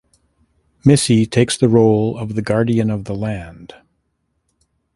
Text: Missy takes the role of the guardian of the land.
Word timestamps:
Missy 0.83 1.27
takes 1.27 1.55
the 1.55 1.69
role 1.69 2.17
of 2.17 2.33
the 2.33 2.41
guardian 2.41 2.89
of 2.89 3.05
the 3.05 3.13
land. 3.13 3.75